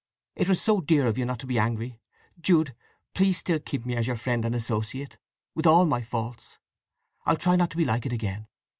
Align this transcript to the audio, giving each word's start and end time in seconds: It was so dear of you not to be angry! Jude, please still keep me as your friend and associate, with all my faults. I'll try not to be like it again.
It 0.35 0.49
was 0.49 0.59
so 0.59 0.81
dear 0.81 1.05
of 1.05 1.19
you 1.19 1.25
not 1.25 1.37
to 1.41 1.45
be 1.45 1.59
angry! 1.59 1.99
Jude, 2.39 2.73
please 3.13 3.37
still 3.37 3.59
keep 3.59 3.85
me 3.85 3.95
as 3.95 4.07
your 4.07 4.15
friend 4.15 4.43
and 4.45 4.55
associate, 4.55 5.17
with 5.53 5.67
all 5.67 5.85
my 5.85 6.01
faults. 6.01 6.57
I'll 7.27 7.37
try 7.37 7.55
not 7.55 7.69
to 7.69 7.77
be 7.77 7.85
like 7.85 8.07
it 8.07 8.13
again. 8.13 8.47